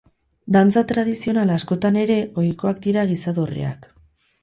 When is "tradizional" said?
0.91-1.53